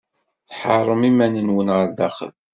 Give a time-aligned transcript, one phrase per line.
[0.47, 2.35] Tḥeṛṛem iman-nwen ɣer daxel.